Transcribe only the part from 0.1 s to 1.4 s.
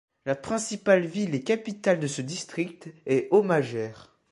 La principale ville